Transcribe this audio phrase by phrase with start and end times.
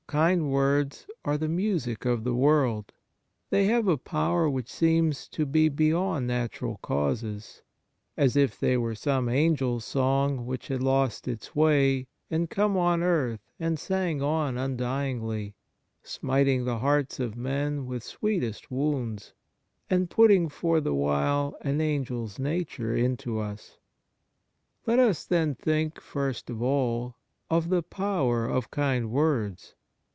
[0.11, 2.91] Kind words are the music of the world.
[3.49, 7.61] They have a power which seems to be beyond natural causes,
[8.17, 13.01] as if they were some Angel's song w^hich had lost its way and come on
[13.01, 15.53] earth and sang on undyingly,
[16.03, 19.31] smiting the hearts of men with sw^eetest wounds,
[19.89, 23.77] and putting for the while an Angel's nature into us.
[24.85, 27.15] Let us then think, first of all,
[27.49, 29.73] of the power of kind words.